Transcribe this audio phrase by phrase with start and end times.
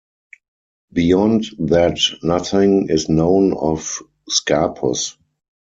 [0.91, 5.15] Beyond that, nothing is known of Scarpus.